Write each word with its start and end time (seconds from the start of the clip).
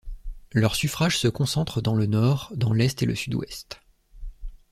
Leurs 0.51 0.73
suffrages 0.73 1.19
se 1.19 1.27
concentrent 1.27 1.79
dans 1.79 1.93
le 1.93 2.07
nord, 2.07 2.51
dans 2.55 2.73
l'est 2.73 3.03
et 3.03 3.05
le 3.05 3.13
sud-ouest. 3.13 3.81